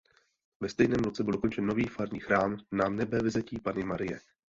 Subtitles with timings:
[0.61, 4.19] Ve stejném roce byl dokončen nový farní chrám Nanebevzetí Panny Marie.